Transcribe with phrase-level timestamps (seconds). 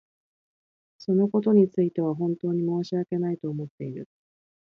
[0.97, 4.09] そのことについては本当に申し訳ないと思っている。